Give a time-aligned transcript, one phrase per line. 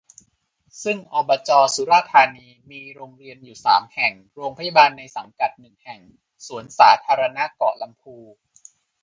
[0.83, 6.01] ซึ่ง อบจ สุราษฏร์ธานี มีโรงเรียนอยู่ สาม แห่ง โรงพยาบาลในสังกัด หนึ่ง แห่ง
[6.47, 8.15] สวนสาธารณะเกาะลำพู